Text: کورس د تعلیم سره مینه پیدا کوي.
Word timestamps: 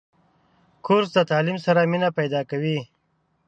کورس 0.85 1.09
د 1.15 1.19
تعلیم 1.31 1.57
سره 1.65 1.89
مینه 1.91 2.09
پیدا 2.19 2.41
کوي. 2.49 2.77